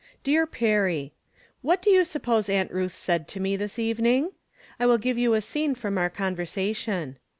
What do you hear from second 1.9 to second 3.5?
you suppose Aunt Ruth said to